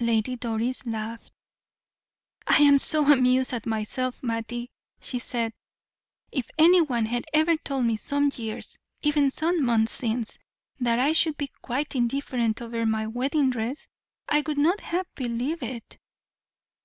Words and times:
Lady 0.00 0.34
Doris 0.34 0.84
laughed. 0.84 1.30
"I 2.44 2.56
am 2.56 2.76
so 2.76 3.06
amused 3.06 3.52
at 3.52 3.66
myself, 3.66 4.20
Mattie," 4.20 4.68
she 5.00 5.20
said. 5.20 5.52
"If 6.32 6.50
any 6.58 6.80
one 6.80 7.06
had 7.06 7.24
ever 7.32 7.56
told 7.56 7.84
me, 7.84 7.94
some 7.94 8.32
years, 8.34 8.76
even 9.02 9.30
some 9.30 9.64
months 9.64 9.92
since, 9.92 10.40
that 10.80 10.98
I 10.98 11.12
should 11.12 11.36
be 11.36 11.52
quite 11.62 11.94
indifferent 11.94 12.60
over 12.60 12.84
my 12.84 13.06
wedding 13.06 13.50
dress, 13.50 13.86
I 14.28 14.42
would 14.44 14.58
not 14.58 14.80
have 14.80 15.06
believed 15.14 15.62
it." 15.62 15.98